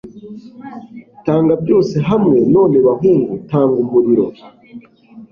[1.25, 2.37] tanga byose hamwe!
[2.55, 4.25] none, bahungu, tanga umuriro